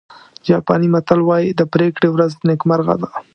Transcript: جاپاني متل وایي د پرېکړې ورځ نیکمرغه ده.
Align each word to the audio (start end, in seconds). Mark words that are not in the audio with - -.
جاپاني 0.47 0.87
متل 0.93 1.19
وایي 1.25 1.49
د 1.55 1.61
پرېکړې 1.73 2.07
ورځ 2.11 2.31
نیکمرغه 2.49 2.95
ده. 3.01 3.09